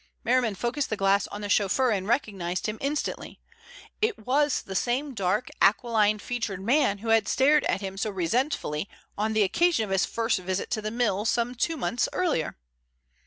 Merriman 0.23 0.55
focused 0.55 0.89
the 0.89 0.97
glass 0.97 1.27
on 1.27 1.41
the 1.41 1.47
chauffeur 1.47 1.91
and 1.91 2.07
recognized 2.07 2.65
him 2.65 2.79
instantly. 2.81 3.39
It 4.01 4.17
was 4.25 4.63
the 4.63 4.73
same 4.73 5.13
dark, 5.13 5.51
aquiline 5.61 6.17
featured 6.17 6.59
man 6.59 6.97
who 6.97 7.09
had 7.09 7.27
stared 7.27 7.65
at 7.65 7.81
him 7.81 7.97
so 7.97 8.09
resentfully 8.09 8.89
on 9.15 9.33
the 9.33 9.43
occasion 9.43 9.83
of 9.85 9.91
his 9.91 10.07
first 10.07 10.39
visit 10.39 10.71
to 10.71 10.81
the 10.81 10.89
mill, 10.89 11.23
some 11.25 11.53
two 11.53 11.77
months 11.77 12.09
earlier. 12.13 12.57